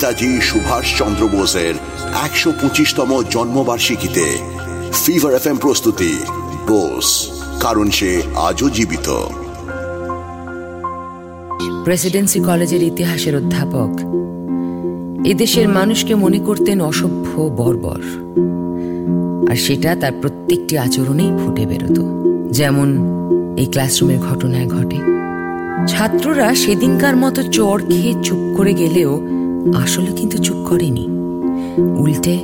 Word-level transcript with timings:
নেতাজি 0.00 0.40
সুভাষ 0.40 0.98
চন্দ্র 0.98 1.28
বোসের 1.28 1.74
একশো 2.24 2.52
পঁচিশতম 2.62 3.22
জন্মবার্ষিকীতে 3.30 4.38
ফিভার 4.92 5.34
এফ 5.34 5.48
প্রস্তুতি। 5.60 6.18
বোস, 6.68 7.28
কারণ 7.60 7.90
সে 7.90 8.22
আজও 8.34 8.70
জীবিত। 8.70 9.08
প্রেসিডেন্সি 11.84 12.40
কলেজের 12.40 12.82
ইতিহাসের 12.82 13.36
অধ্যাপক। 13.36 13.90
এদেশের 15.26 15.68
মানুষকে 15.68 16.14
মনে 16.14 16.38
করতেন 16.38 16.80
অসভ্য, 16.80 17.42
বর্বর। 17.42 18.00
আর 19.50 19.56
সেটা 19.56 19.96
তার 19.96 20.12
প্রত্যেকটি 20.22 20.78
আচরণেই 20.78 21.32
ফুটে 21.44 21.66
বেরোত। 21.66 21.98
যেমন 22.50 22.88
এই 23.56 23.66
ক্লাসরুমের 23.66 24.18
ঘটনায় 24.18 24.68
ঘটে। 24.70 24.98
ছাত্ররা 25.88 26.54
সেদিনকার 26.54 27.16
মতো 27.16 27.42
চর 27.42 27.82
খেয়ে 27.86 28.14
চুপ 28.22 28.54
করে 28.56 28.74
গেলেও 28.74 29.39
আসলে 29.74 30.10
কিন্তু 30.12 30.38
চুপ 30.38 30.58
করেনি। 30.68 31.04
উল্টে 31.98 32.36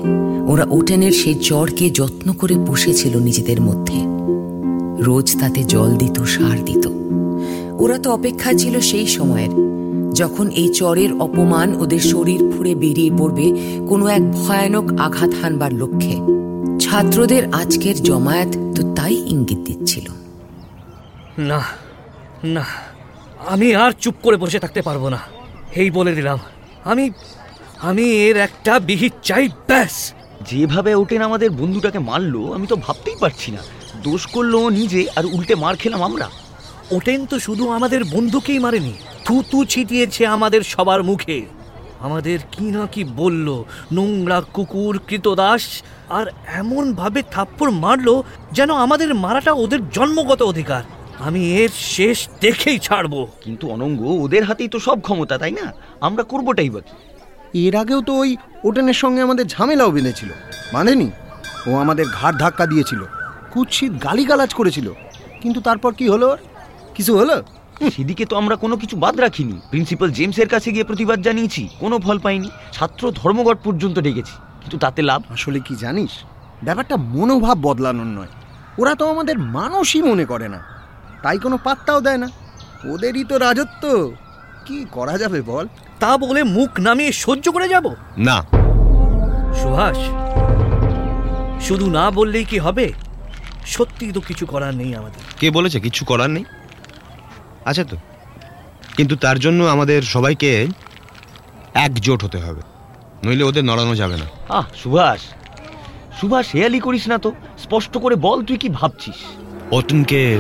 ওরা 0.47 0.65
ওটেনের 0.71 1.13
সেই 1.13 1.35
চরকে 1.35 1.91
যত্ন 1.91 2.33
করে 2.33 2.55
বসেছিল 2.55 3.19
নিজেদের 3.19 3.61
মধ্যে। 3.61 3.99
রোজ 5.05 5.37
তাতে 5.41 5.65
জল 5.65 5.91
দিত, 5.97 6.23
সার 6.23 6.65
দিত। 6.65 6.87
ওরা 7.79 7.99
তো 7.99 8.11
অপেক্ষা 8.13 8.53
ছিল 8.53 8.81
সেই 8.81 9.07
সময়ের, 9.07 9.53
যখন 10.15 10.49
এই 10.49 10.69
চরের 10.69 11.11
অপমান 11.21 11.69
ওদের 11.75 12.01
শরীর 12.01 12.51
ফুড়ে 12.51 12.75
বেরিয়ে 12.75 13.11
পড়বে 13.19 13.47
কোনো 13.89 14.07
এক 14.07 14.33
ভয়ানক 14.33 14.87
আঘাত 15.01 15.31
হানবার 15.43 15.73
লক্ষ্যে। 15.73 16.17
ছাত্রদের 16.81 17.43
আজকের 17.53 17.97
জমায়েত 18.03 18.53
তো 18.77 18.95
তাই 18.95 19.15
ইঙ্গিত 19.15 19.59
দিচ্ছিল। 19.59 20.07
না 21.39 21.61
না, 22.45 22.65
আমি 23.47 23.75
আর 23.75 23.93
চুপ 24.01 24.15
করে 24.23 24.37
বসে 24.37 24.59
থাকতে 24.59 24.83
পারব 24.83 25.09
না। 25.09 25.21
এই 25.77 25.91
বলে 25.91 26.15
দিলাম। 26.15 26.39
আমি 26.91 27.05
আমি 27.81 28.05
এর 28.27 28.37
একটা 28.37 28.73
বিহিত 28.79 29.13
চাই 29.23 29.49
ব্যাস। 29.69 29.95
যেভাবে 30.51 30.91
ওটেন 30.95 31.23
আমাদের 31.23 31.51
বন্ধুটাকে 31.51 31.99
মারলো 31.99 32.53
আমি 32.53 32.67
তো 32.67 32.77
ভাবতেই 32.77 33.17
পারছি 33.21 33.49
না। 33.51 33.63
দোষ 34.03 34.27
করল 34.27 34.55
ও 34.55 34.71
নিজে 34.71 35.01
আর 35.17 35.25
উল্টে 35.27 35.55
মার 35.55 35.75
খেলাম 35.77 36.03
আমরা। 36.03 36.27
ওটেন 36.91 37.21
তো 37.27 37.39
শুধু 37.39 37.65
আমাদের 37.71 38.01
বন্ধুকেই 38.05 38.59
মারেনি 38.59 38.95
থু 39.25 39.35
তু 39.51 39.59
ছিটিয়েছে 39.65 40.27
আমাদের 40.27 40.63
সবার 40.63 41.01
মুখে। 41.03 41.39
আমাদের 42.01 42.39
কি 42.53 42.65
না 42.65 42.87
কি 42.87 43.03
বলল 43.05 43.49
নোংরা 43.93 44.39
কুকুর 44.55 44.95
কৃতদাস 45.09 45.65
আর 46.09 46.27
এমন 46.61 46.85
ভাবে 46.95 47.21
থাপ্পড় 47.31 47.73
মারলো 47.85 48.15
যেন 48.53 48.71
আমাদের 48.75 49.15
মারাটা 49.15 49.53
ওদের 49.53 49.81
জন্মগত 49.91 50.43
অধিকার। 50.43 50.83
আমি 51.19 51.57
এর 51.57 51.69
শেষ 51.75 52.29
দেখেই 52.41 52.79
ছাড়বো। 52.79 53.29
কিন্তু 53.41 53.71
অনঙ্গ 53.71 54.03
ওদের 54.03 54.45
হাতেই 54.45 54.69
তো 54.69 54.79
সব 54.79 55.01
ক্ষমতা 55.01 55.39
তাই 55.39 55.51
না? 55.51 55.73
আমরা 56.01 56.23
করবোটাই 56.23 56.71
বা 56.71 56.81
কি 56.81 57.69
এর 57.69 57.77
আগেও 57.77 58.03
তো 58.03 58.15
ওই 58.15 58.37
ওটেনের 58.65 58.95
সঙ্গে 58.95 59.23
আমাদের 59.23 59.47
ঝামেলাও 59.47 59.91
বেঁধেছিল। 59.91 60.29
মানেনি? 60.73 61.11
ও 61.67 61.77
আমাদের 61.77 62.07
ঘাট 62.13 62.39
ধাক্কা 62.39 62.67
দিয়েছিল। 62.67 63.05
কুৎসিত 63.51 63.93
গালিগালাজ 64.05 64.55
করেছিল। 64.55 64.93
কিন্তু 65.41 65.61
তারপর 65.61 65.95
কি 65.95 66.09
হলো? 66.09 66.37
কিছু 66.95 67.19
হলো? 67.19 67.43
সেদিকে 67.97 68.25
তো 68.25 68.37
আমরা 68.37 68.57
কোনো 68.57 68.77
কিছু 68.77 68.97
বাদ 68.97 69.21
রাখিনি। 69.21 69.61
প্রিন্সিপাল 69.71 70.11
জেমসের 70.11 70.49
কাছে 70.49 70.73
গিয়ে 70.73 70.85
প্রতিবাদ 70.85 71.23
জানিয়েছি। 71.23 71.69
কোনো 71.81 71.99
ফল 71.99 72.19
পাইনি। 72.19 72.51
ছাত্র 72.73 73.13
ধর্মঘট 73.15 73.59
পর্যন্ত 73.65 73.99
ডেকেছি। 73.99 74.33
কিন্তু 74.33 74.79
তাতে 74.79 75.03
লাভ? 75.03 75.23
আসলে 75.31 75.61
কি 75.61 75.77
জানিস? 75.77 76.11
ব্যাপারটা 76.65 76.97
মনোভাব 76.97 77.59
বদলানোর 77.59 78.07
নয়। 78.07 78.27
ওরা 78.79 78.95
তো 78.95 79.11
আমাদের 79.11 79.39
মানুষই 79.39 80.03
মনে 80.03 80.25
করে 80.25 80.49
না। 80.49 80.76
তাই 81.27 81.39
কোনো 81.39 81.59
পাত্তাও 81.65 82.01
দেয় 82.01 82.19
না। 82.19 82.29
ওদেরই 82.93 83.25
তো 83.25 83.39
রাজত্ব। 83.39 84.13
কি 84.67 84.87
করা 84.93 85.19
যাবে 85.19 85.43
বল? 85.43 85.69
তা 86.01 86.19
বলে 86.19 86.43
মুখ 86.43 86.81
নামিয়ে 86.81 87.13
সহ্য 87.13 87.53
করে 87.53 87.69
যাব? 87.69 87.95
না। 88.19 88.47
সুভাষ 89.55 89.97
শুধু 91.65 91.91
না 91.91 92.11
বললেই 92.11 92.45
কি 92.45 92.59
হবে? 92.59 92.93
সত্যি 93.67 94.13
তো 94.13 94.21
কিছু 94.21 94.47
করার 94.47 94.75
নেই 94.75 94.95
আমাদের। 94.95 95.21
কে 95.41 95.51
বলেছে 95.51 95.81
কিছু 95.81 96.05
করার 96.05 96.31
নেই? 96.31 96.45
আছে 97.65 97.85
তো। 97.85 97.97
কিন্তু 98.97 99.17
তার 99.17 99.39
জন্য 99.39 99.65
আমাদের 99.65 100.03
সবাইকে 100.03 100.67
একজোট 101.75 102.25
হতে 102.25 102.39
হবে। 102.39 102.61
নইলে 103.25 103.45
ওদের 103.45 103.65
নড়ানো 103.65 103.95
যাবে 103.95 104.17
না। 104.17 104.25
আহ 104.49 104.65
সুভাষ। 104.83 105.21
সুভাষ 106.21 106.47
হেয়ালি 106.55 106.81
করিস 106.81 107.09
না 107.09 107.19
তো। 107.19 107.33
স্পষ্ট 107.59 107.99
করে 107.99 108.17
বল 108.17 108.45
তুই 108.45 108.57
কি 108.57 108.69
ভাবছিস? 108.69 109.15
অটনকে 109.71 110.39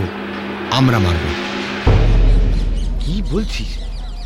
আমরা 0.70 0.98
মারব। 0.98 1.24
কি 3.00 3.22
বলছিস? 3.30 3.78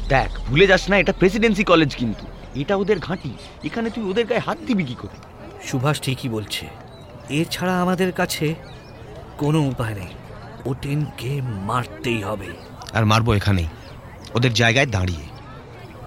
দেখ 0.09 0.41
ভুলে 0.47 0.67
যাস 0.67 0.91
না 0.91 0.97
এটা 0.99 1.12
প্রেসিডেন্সি 1.12 1.65
কলেজ 1.65 1.97
কিন্তু। 1.97 2.27
এটা 2.61 2.77
ওদের 2.77 2.99
ঘাঁটি। 2.99 3.31
এখানে 3.65 3.91
তুই 3.91 4.05
ওদের 4.05 4.27
গায়ে 4.27 4.41
হাত 4.41 4.59
দিবি 4.67 4.84
কি 4.84 4.95
করে? 4.95 5.17
সুভাষ 5.67 6.01
ঠিকই 6.01 6.28
বলছে। 6.28 6.67
এছাড়া 7.28 7.83
আমাদের 7.83 8.12
কাছে 8.12 8.55
কোনো 9.39 9.61
উপায় 9.61 9.95
নেই। 9.95 10.06
ওটেনকে 10.65 11.41
মারতেই 11.43 12.23
হবে। 12.23 12.47
আর 12.93 13.07
মারবো 13.07 13.34
এখানেই। 13.34 13.67
ওদের 14.34 14.55
জায়গায় 14.55 14.87
দাঁড়িয়ে। 14.87 15.25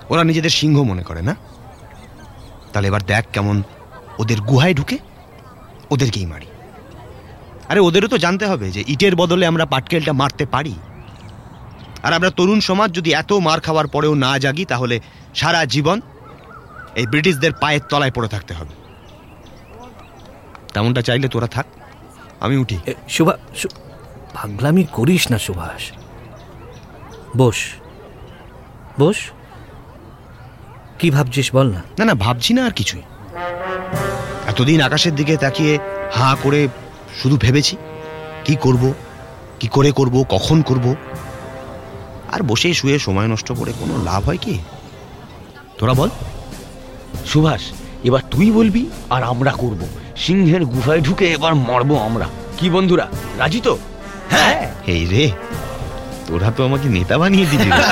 ওরা 0.10 0.24
নিজেদের 0.24 0.50
সিংহ 0.50 0.84
মনে 0.84 1.04
করে 1.04 1.22
না? 1.22 1.36
তাহলে 2.74 2.88
এবার 2.88 3.04
দেখ 3.04 3.26
কেমন 3.34 3.64
ওদের 4.20 4.42
গুহায় 4.42 4.74
ঢুকে 4.74 4.98
ওদেরকেই 5.90 6.26
মারি। 6.26 6.46
আরে 7.70 7.80
ওদেরও 7.80 8.08
তো 8.08 8.18
জানতে 8.18 8.46
হবে 8.46 8.72
যে 8.72 8.84
ইটের 8.88 9.16
বদলে 9.16 9.46
আমরা 9.46 9.66
পাটকেলটা 9.66 10.14
মারতে 10.14 10.46
পারি। 10.46 10.74
আর 12.04 12.14
আমরা 12.14 12.30
তরুণ 12.30 12.60
সমাজ 12.60 12.92
যদি 12.92 13.14
এত 13.14 13.34
মার 13.34 13.60
খাওয়ার 13.60 13.88
পরেও 13.88 14.14
না 14.16 14.40
জাগি 14.40 14.66
তাহলে 14.66 15.00
সারা 15.36 15.66
জীবন 15.66 16.02
এই 16.96 17.08
ব্রিটিশদের 17.08 17.54
পায়ের 17.54 17.82
তলায় 17.90 18.12
পড়ে 18.12 18.28
থাকতে 18.28 18.54
হবে। 18.54 18.84
তেমনটা 20.74 21.02
চাইলে 21.02 21.28
তোরা 21.28 21.48
থাক 21.48 21.66
আমি 22.40 22.58
উঠি। 22.58 22.78
এ, 22.86 22.94
সুভা 23.10 23.38
পাগলামি 24.34 24.84
করিস 24.84 25.32
না 25.32 25.38
সুভাষ। 25.38 25.92
বস। 27.38 27.56
বস। 29.00 29.16
কি 31.00 31.12
ভাবছিস 31.12 31.56
বল 31.56 31.68
না? 31.68 31.82
না 32.00 32.06
না 32.06 32.14
ভাবছি 32.14 32.54
না 32.54 32.66
আর 32.66 32.72
কিছুই। 32.72 33.02
এতদিন 34.48 34.82
আকাশের 34.82 35.16
দিকে 35.16 35.38
তাকিয়ে 35.38 35.80
হাঁ 36.12 36.36
করে 36.44 36.68
শুধু 37.22 37.38
ভেবেছি 37.38 37.78
কি 38.46 38.56
করব 38.56 38.94
কি 39.60 39.68
করে 39.68 39.92
করব 39.92 40.26
কখন 40.30 40.62
করব। 40.62 40.96
আর 42.32 42.44
বসে 42.44 42.74
শুয়ে 42.74 43.00
সময় 43.00 43.28
নষ্ট 43.28 43.52
করে 43.52 43.74
কোনো 43.80 44.04
লাভ 44.04 44.24
হয় 44.26 44.38
কি? 44.38 44.60
তোরা 45.78 45.94
বল। 45.94 46.10
সুভাষ 47.26 47.62
এবার 48.04 48.22
তুই 48.32 48.52
বলবি 48.52 48.86
আর 49.10 49.24
আমরা 49.24 49.52
করব। 49.52 49.82
সিংহের 50.16 50.66
গুহায় 50.66 51.02
ঢুকে 51.02 51.32
এবার 51.32 51.56
মরবো 51.56 51.98
আমরা। 51.98 52.28
কি 52.58 52.70
বন্ধুরা 52.70 53.08
রাজি 53.38 53.62
তো? 53.62 53.78
হ্যাঁ। 54.30 54.68
এই 54.88 55.06
রে 55.06 55.32
তোরা 56.28 56.52
তো 56.52 56.66
আমাকে 56.66 56.90
নেতা 56.90 57.18
বানিয়ে 57.18 57.46
দিলি 57.46 57.70
রে। 57.70 57.84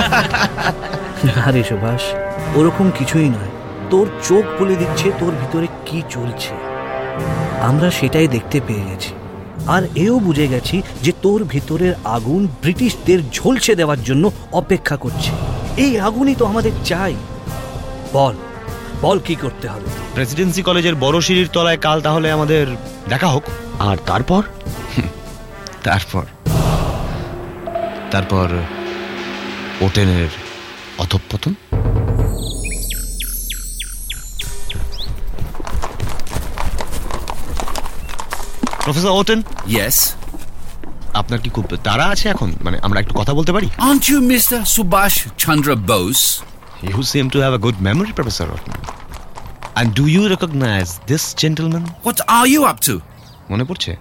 না 1.25 1.51
রে 1.51 1.63
সুভাষ 1.63 2.01
ওরকম 2.55 2.91
কিছুই 2.99 3.29
নয়। 3.29 3.51
তোর 3.89 4.07
চোখ 4.27 4.45
বলে 4.61 4.75
দিচ্ছে 4.75 5.11
তোর 5.19 5.31
ভিতরে 5.31 5.67
কি 5.85 6.03
চলছে। 6.09 6.70
আমরা 7.61 7.91
সেটাই 7.91 8.27
দেখতে 8.27 8.61
পেয়ে 8.67 8.85
গেছি। 8.89 9.13
আর 9.67 9.83
এও 9.95 10.19
বুঝে 10.19 10.47
গেছি 10.47 10.81
যে 11.01 11.11
তোর 11.21 11.43
ভিতরের 11.43 11.93
আগুন 12.03 12.47
ব্রিটিশদের 12.61 13.19
ঝলসে 13.33 13.75
দেওয়ার 13.75 14.03
জন্য 14.03 14.31
অপেক্ষা 14.51 14.97
করছে। 14.97 15.31
এই 15.77 15.99
আগুনই 15.99 16.35
তো 16.35 16.45
আমাদের 16.45 16.71
চাই। 16.85 17.15
বল 18.13 18.35
বল 19.01 19.19
কি 19.19 19.35
করতে 19.35 19.67
হবে? 19.67 19.89
প্রেসিডেন্সি 20.13 20.61
কলেজের 20.61 20.95
বড় 20.95 21.21
সিঁড়ির 21.21 21.49
তলায় 21.53 21.77
কাল 21.77 22.01
তাহলে 22.01 22.31
আমাদের 22.31 22.67
দেখা 23.09 23.27
হোক। 23.27 23.43
আর 23.79 23.97
তারপর? 24.05 24.43
তারপর। 25.83 26.25
তারপর 28.11 28.47
ওটেনের 29.81 30.27
অধঃপতন? 30.97 31.53
Professor 38.91 39.13
Oaten 39.21 39.39
Yes? 39.79 39.95
আপনার 41.21 41.39
কি 41.43 41.49
খুব 41.55 41.65
তারা 41.87 42.05
আছে 42.13 42.25
এখন 42.33 42.49
মানে 42.65 42.77
আমরা 42.85 42.99
একটু 43.03 43.13
কথা 43.19 43.33
বলতে 43.37 43.51
পারি 43.55 43.67
Aren't 43.87 44.05
you 44.11 44.19
Mr. 44.33 44.59
Subhash 44.75 45.17
Chandra 45.43 45.75
Bose? 45.91 46.23
You 46.87 46.99
seem 47.13 47.25
to 47.33 47.37
have 47.43 47.53
a 47.57 47.61
good 47.65 47.77
memory 47.87 48.11
professor 48.17 48.47
Oaten 48.55 48.73
and 49.75 49.89
do 49.99 50.03
you 50.15 50.21
recognise 50.33 50.87
this 51.09 51.23
gentleman 51.41 51.83
What 52.07 52.19
are 52.37 52.47
you 52.53 52.61
up 52.71 52.79
to? 52.87 52.93
মনে 53.51 53.63
পড়ছে 53.69 53.91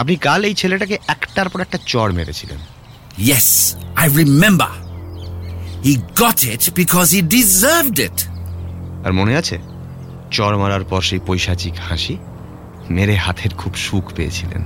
আপনি 0.00 0.14
কাল 0.26 0.40
এই 0.48 0.54
ছেলেটাকে 0.60 0.96
একটার 1.14 1.48
পর 1.52 1.58
একটা 1.66 1.78
চড় 1.92 2.12
মেরেছিলেন 2.18 2.60
Yes, 3.32 3.46
I 3.96 4.06
remember. 4.20 4.70
He 5.86 5.92
got 6.22 6.38
it 6.54 6.62
because 6.80 7.08
he 7.14 7.20
deserved 7.36 7.98
it. 8.08 8.16
আর 9.06 9.12
মনে 9.20 9.32
আছে 9.40 9.56
চর 10.36 10.52
মারার 10.60 10.84
পর 10.90 11.00
সেই 11.08 11.20
পৈশাচিক 11.28 11.74
হাসি 11.88 12.14
মেরে 12.90 13.16
হাতের 13.16 13.52
খুব 13.54 13.72
সুখ 13.86 14.04
পেয়েছিলেন 14.16 14.62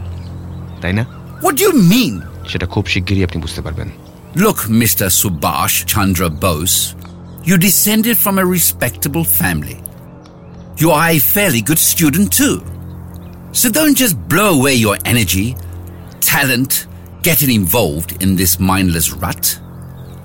তাই 0.82 0.92
না 0.98 1.04
What 1.44 1.54
do 1.58 1.62
you 1.68 1.74
mean? 1.92 2.14
সেটা 2.50 2.66
খুব 2.66 2.84
শিগগিরই 2.92 3.24
আপনি 3.24 3.38
বুঝতে 3.44 3.60
পারবেন 3.62 3.88
Look, 4.44 4.58
Mr. 4.82 5.06
Subhash 5.20 5.76
Chandra 5.92 6.28
Bose, 6.44 6.78
you 7.48 7.56
descended 7.68 8.16
from 8.24 8.34
a 8.38 8.44
respectable 8.56 9.24
family. 9.40 9.78
You 10.82 10.88
are 10.90 11.08
a 11.08 11.20
fairly 11.34 11.62
good 11.62 11.78
student 11.92 12.28
too. 12.40 12.56
So 13.52 13.66
don't 13.78 13.96
just 13.96 14.16
blow 14.32 14.50
away 14.58 14.74
your 14.86 14.96
energy, 15.12 15.46
talent, 16.32 16.72
getting 17.22 17.50
involved 17.62 18.10
in 18.24 18.30
this 18.36 18.52
mindless 18.70 19.08
rut. 19.22 19.44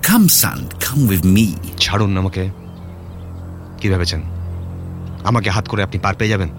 Come, 0.02 0.26
son, 0.42 0.58
come 0.86 1.02
with 1.12 1.24
me. 1.36 1.46
ছাড়ুন 1.84 2.12
আমাকে 2.18 2.42
কি 3.80 3.86
ভেবেছেন 3.88 4.20
আমাকে 5.24 5.48
হাত 5.50 5.64
করে 5.68 5.80
আপনি 5.82 5.98
পার 5.98 6.14
পেয়ে 6.14 6.32
যাবেন 6.34 6.50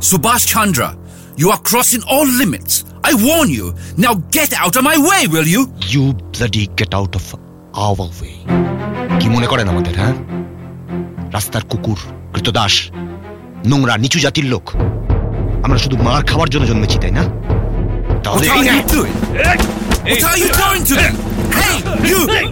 Subhash 0.00 0.46
Chandra, 0.46 0.96
you 1.36 1.50
are 1.50 1.58
crossing 1.58 2.02
all 2.04 2.26
limits. 2.26 2.84
I 3.02 3.14
warn 3.14 3.50
you. 3.50 3.74
Now 3.96 4.14
get 4.30 4.52
out 4.54 4.76
of 4.76 4.84
my 4.84 4.96
way, 4.96 5.26
will 5.26 5.46
you? 5.46 5.72
You 5.88 6.12
bloody 6.32 6.66
get 6.76 6.94
out 6.94 7.14
of 7.16 7.24
our 7.74 7.96
way. 8.20 8.36
কি 9.20 9.26
মনে 9.34 9.46
করেন 9.52 9.66
আমাদের 9.74 9.94
হ্যাঁ 10.00 10.14
রাস্তার 11.34 11.62
কুকুর 11.70 11.98
কৃতদাস 12.34 12.74
নোংরা 13.70 13.94
নিচু 14.04 14.18
জাতির 14.24 14.46
লোক 14.52 14.64
আমরা 15.64 15.78
শুধু 15.84 15.96
মার 16.06 16.22
খাওয়ার 16.30 16.48
জন্য 16.52 16.64
জন্মেছি 16.70 16.96
তাই 17.02 17.12
না 17.18 17.24
তাহলে 18.24 18.46
What 20.08 20.24
are 20.24 20.38
you 20.38 20.48
doing? 20.50 20.84
To 20.84 20.94
them? 20.94 21.14
Hey, 21.52 21.76
you! 22.02 22.20
Hey, 22.26 22.44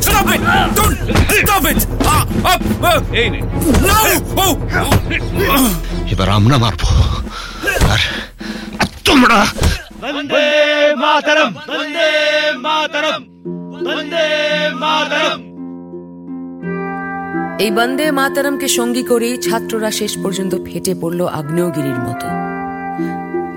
stop 0.00 0.28
it! 0.28 0.40
Don't 0.76 0.96
stop 1.40 1.64
it! 1.64 1.80
Uh, 2.04 2.24
up! 2.44 2.60
Uh, 2.82 3.00
no! 3.82 4.00
Oh! 4.36 4.54
এবার 6.12 6.28
আমরা 6.30 6.56
মারবো 6.58 6.88
আর 7.92 8.00
তোমরা 9.04 9.38
এই 17.58 17.70
বন্দে 17.70 18.06
মাতারামকে 18.12 18.68
সঙ্গী 18.68 19.02
করেই 19.02 19.34
ছাত্ররা 19.38 19.90
শেষ 19.90 20.12
পর্যন্ত 20.22 20.52
ফেটে 20.66 20.92
পড়ল 21.00 21.20
আগ্নেয়গিরির 21.38 22.00
মতো 22.08 22.26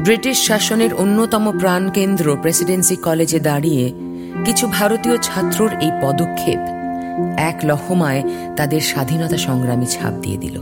ব্রিটিশ 0.04 0.48
শাসনের 0.48 0.94
অন্যতম 0.94 1.60
প্রাণকেন্দ্র 1.60 2.38
প্রেসিডেন্সি 2.42 2.96
কলেজে 2.96 3.40
দাঁড়িয়ে 3.40 3.94
কিছু 4.46 4.68
ভারতীয় 4.68 5.18
ছাত্রর 5.18 5.70
এই 5.82 5.92
পদক্ষেপ 6.02 6.60
এক 7.38 7.60
লহমায় 7.64 8.24
তাদের 8.58 8.82
স্বাধীনতা 8.82 9.38
সংগ্রামী 9.38 9.86
ছাপ 9.86 10.14
দিয়ে 10.22 10.38
দিল। 10.38 10.60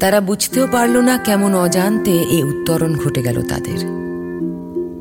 তারা 0.00 0.20
বুঝতেও 0.20 0.66
পারল 0.72 0.96
না 0.96 1.18
কেমন 1.18 1.54
অজান্তে 1.54 2.10
এই 2.10 2.42
উত্তরণ 2.42 2.96
ঘটে 2.96 3.22
গেল 3.22 3.42
তাদের। 3.48 3.78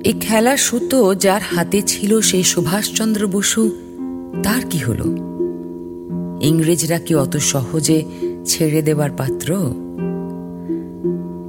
এই 0.04 0.14
খেলার 0.22 0.58
সুতো 0.58 1.16
যার 1.16 1.42
হাতে 1.56 1.82
ছিল 1.82 2.22
সেই 2.22 2.44
সুভাষচন্দ্র 2.44 3.28
বসু, 3.28 3.70
তার 4.44 4.62
কি 4.70 4.78
হলো? 4.78 5.04
ইংরেজরা 6.42 7.00
কি 7.00 7.16
অত 7.16 7.38
সহজে 7.38 8.04
ছেড়ে 8.46 8.82
দেবার 8.82 9.10
পাত্র? 9.12 9.74